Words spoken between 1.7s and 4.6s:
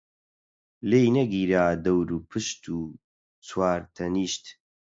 دەوروپشت و چوار تەنیشت،